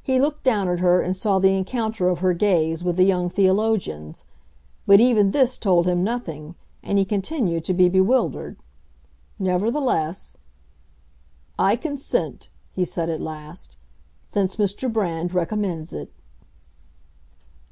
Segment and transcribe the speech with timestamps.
[0.00, 3.28] He looked down at her and saw the encounter of her gaze with the young
[3.28, 4.22] theologian's;
[4.86, 6.54] but even this told him nothing,
[6.84, 8.58] and he continued to be bewildered.
[9.40, 10.36] Nevertheless,
[11.58, 13.76] "I consent," he said at last,
[14.28, 14.86] "since Mr.
[14.92, 16.12] Brand recommends it."